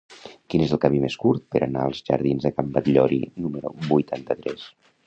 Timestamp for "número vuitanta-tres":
3.47-4.71